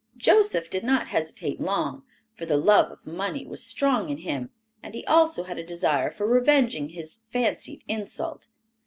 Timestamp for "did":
0.71-0.83